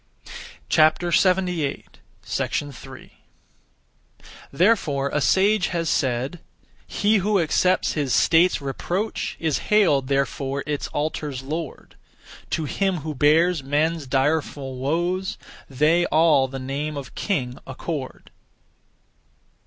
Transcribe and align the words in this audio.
3. 0.67 1.45
Therefore 4.51 5.09
a 5.13 5.21
sage 5.21 5.67
has 5.67 5.89
said, 5.91 6.39
'He 6.87 7.17
who 7.17 7.39
accepts 7.39 7.93
his 7.93 8.11
state's 8.11 8.59
reproach, 8.59 9.37
Is 9.39 9.59
hailed 9.69 10.07
therefore 10.07 10.63
its 10.65 10.87
altars' 10.87 11.43
lord; 11.43 11.97
To 12.49 12.63
him 12.65 13.01
who 13.05 13.13
bears 13.13 13.61
men's 13.61 14.07
direful 14.07 14.77
woes 14.77 15.37
They 15.69 16.07
all 16.07 16.47
the 16.47 16.57
name 16.57 16.97
of 16.97 17.13
King 17.13 17.59
accord.' 17.67 18.31